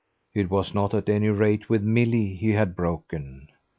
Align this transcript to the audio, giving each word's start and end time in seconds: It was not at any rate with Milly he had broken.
It 0.33 0.49
was 0.49 0.73
not 0.73 0.95
at 0.95 1.09
any 1.09 1.29
rate 1.29 1.69
with 1.69 1.83
Milly 1.83 2.33
he 2.33 2.53
had 2.53 2.75
broken. 2.75 3.49